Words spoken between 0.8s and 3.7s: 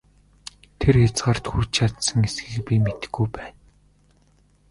хязгаарт хүрч чадсан эсэхийг би мэдэхгүй байна!